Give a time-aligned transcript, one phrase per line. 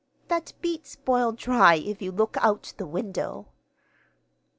[0.29, 3.49] "That beets boil dry if you look out the window.